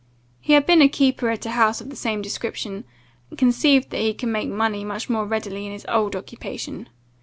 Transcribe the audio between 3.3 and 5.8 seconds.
conceived that he could make money much more readily in